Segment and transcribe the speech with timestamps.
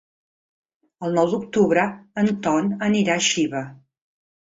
[1.09, 1.85] El nou d'octubre
[2.25, 3.67] en Ton anirà a Xiva.